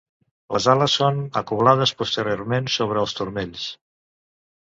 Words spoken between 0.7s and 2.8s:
ales són acoblades posteriorment,